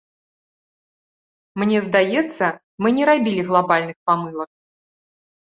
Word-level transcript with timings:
Мне 1.63 1.77
здаецца, 1.89 2.45
мы 2.85 2.93
не 2.97 3.03
рабілі 3.11 3.41
глабальных 3.53 3.97
памылак. 4.09 4.51